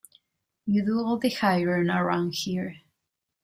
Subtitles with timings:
[0.65, 2.77] You do all the hiring around here.